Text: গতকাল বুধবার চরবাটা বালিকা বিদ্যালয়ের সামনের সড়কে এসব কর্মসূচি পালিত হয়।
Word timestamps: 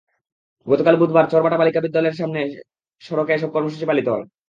গতকাল 0.67 0.95
বুধবার 1.01 1.25
চরবাটা 1.31 1.59
বালিকা 1.59 1.83
বিদ্যালয়ের 1.85 2.17
সামনের 2.19 2.47
সড়কে 3.01 3.31
এসব 3.33 3.49
কর্মসূচি 3.55 3.85
পালিত 3.87 4.07
হয়। 4.13 4.25